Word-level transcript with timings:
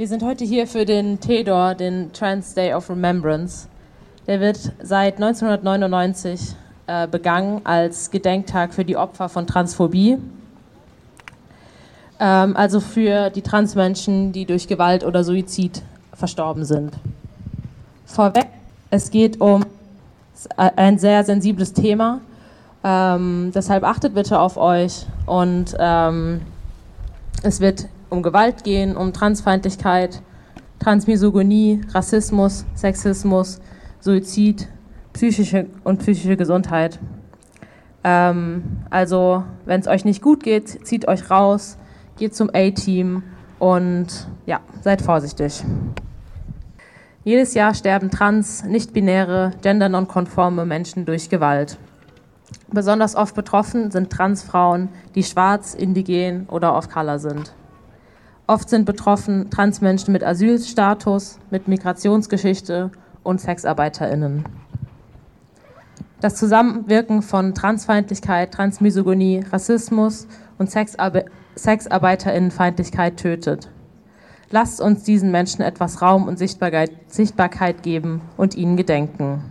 Wir 0.00 0.08
sind 0.08 0.22
heute 0.22 0.46
hier 0.46 0.66
für 0.66 0.86
den 0.86 1.20
TEDOR, 1.20 1.74
den 1.74 2.10
Trans 2.14 2.54
Day 2.54 2.72
of 2.72 2.88
Remembrance. 2.88 3.68
Der 4.26 4.40
wird 4.40 4.72
seit 4.82 5.16
1999 5.16 6.56
äh, 6.86 7.06
begangen 7.06 7.60
als 7.64 8.10
Gedenktag 8.10 8.72
für 8.72 8.86
die 8.86 8.96
Opfer 8.96 9.28
von 9.28 9.46
Transphobie. 9.46 10.16
Ähm, 12.18 12.56
also 12.56 12.80
für 12.80 13.28
die 13.28 13.42
Transmenschen, 13.42 14.32
die 14.32 14.46
durch 14.46 14.68
Gewalt 14.68 15.04
oder 15.04 15.22
Suizid 15.22 15.82
verstorben 16.14 16.64
sind. 16.64 16.94
Vorweg, 18.06 18.46
es 18.88 19.10
geht 19.10 19.38
um 19.38 19.66
ein 20.56 20.98
sehr 20.98 21.24
sensibles 21.24 21.74
Thema. 21.74 22.22
Ähm, 22.82 23.52
deshalb 23.54 23.84
achtet 23.84 24.14
bitte 24.14 24.40
auf 24.40 24.56
euch 24.56 25.04
und 25.26 25.76
ähm, 25.78 26.40
es 27.42 27.60
wird 27.60 27.88
um 28.08 28.22
Gewalt 28.22 28.64
gehen, 28.64 28.96
um 28.96 29.12
Transfeindlichkeit, 29.12 30.22
Transmisogonie, 30.78 31.80
Rassismus, 31.92 32.64
Sexismus, 32.74 33.60
Suizid, 34.00 34.68
psychische 35.12 35.66
und 35.84 35.98
psychische 35.98 36.36
Gesundheit. 36.36 36.98
Ähm, 38.02 38.62
also, 38.88 39.44
wenn 39.66 39.80
es 39.80 39.86
euch 39.86 40.04
nicht 40.04 40.22
gut 40.22 40.42
geht, 40.42 40.86
zieht 40.86 41.06
euch 41.06 41.30
raus, 41.30 41.76
geht 42.16 42.34
zum 42.34 42.50
A-Team 42.52 43.22
und 43.58 44.06
ja, 44.46 44.60
seid 44.80 45.02
vorsichtig. 45.02 45.62
Jedes 47.24 47.52
Jahr 47.52 47.74
sterben 47.74 48.10
trans, 48.10 48.64
nicht-binäre, 48.64 49.52
gendernonkonforme 49.60 50.64
Menschen 50.64 51.04
durch 51.04 51.28
Gewalt. 51.28 51.78
Besonders 52.72 53.16
oft 53.16 53.34
betroffen 53.34 53.90
sind 53.90 54.10
Transfrauen, 54.10 54.88
die 55.14 55.24
schwarz, 55.24 55.74
indigen 55.74 56.46
oder 56.48 56.74
off 56.74 56.88
color 56.88 57.18
sind. 57.18 57.52
Oft 58.46 58.68
sind 58.68 58.84
betroffen 58.84 59.50
Transmenschen 59.50 60.12
mit 60.12 60.24
Asylstatus, 60.24 61.38
mit 61.50 61.68
Migrationsgeschichte 61.68 62.90
und 63.22 63.40
SexarbeiterInnen. 63.40 64.44
Das 66.20 66.34
Zusammenwirken 66.34 67.22
von 67.22 67.54
Transfeindlichkeit, 67.54 68.52
Transmisogonie, 68.52 69.44
Rassismus 69.50 70.26
und 70.58 70.70
Sexarbe 70.70 71.24
SexarbeiterInnenfeindlichkeit 71.54 73.16
tötet. 73.16 73.70
Lasst 74.50 74.80
uns 74.80 75.04
diesen 75.04 75.30
Menschen 75.30 75.62
etwas 75.62 76.02
Raum 76.02 76.26
und 76.26 76.38
Sichtbarkeit 76.38 77.82
geben 77.82 78.20
und 78.36 78.54
ihnen 78.54 78.76
gedenken. 78.76 79.49